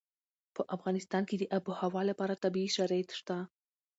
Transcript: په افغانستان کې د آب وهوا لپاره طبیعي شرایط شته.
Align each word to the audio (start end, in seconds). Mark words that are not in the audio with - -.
په 0.55 0.61
افغانستان 0.75 1.23
کې 1.29 1.35
د 1.37 1.43
آب 1.57 1.63
وهوا 1.69 2.01
لپاره 2.09 2.39
طبیعي 2.43 2.69
شرایط 2.77 3.09
شته. 3.19 3.37